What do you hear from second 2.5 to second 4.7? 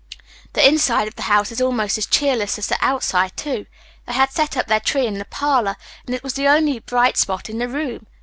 as the outside, too. They had set up